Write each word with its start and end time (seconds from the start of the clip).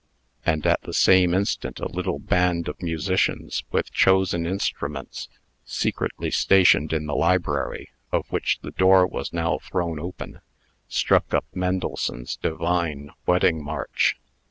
And 0.47 0.65
at 0.65 0.81
the 0.81 0.95
same 0.95 1.35
instant 1.35 1.79
a 1.79 1.87
little 1.87 2.17
band 2.17 2.67
of 2.67 2.81
musicians, 2.81 3.63
with 3.71 3.91
chosen 3.91 4.47
instruments, 4.47 5.29
secretly 5.63 6.31
stationed 6.31 6.91
in 6.91 7.05
the 7.05 7.13
library, 7.15 7.89
of 8.11 8.25
which 8.31 8.57
the 8.63 8.71
door 8.71 9.05
was 9.05 9.31
now 9.31 9.59
thrown 9.59 9.99
open, 9.99 10.41
struck 10.87 11.35
up 11.35 11.45
Mendelssohn's 11.53 12.35
divine 12.37 13.11
Wedding 13.27 13.63
March. 13.63 14.17